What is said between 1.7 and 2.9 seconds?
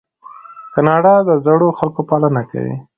خلکو پالنه کوي.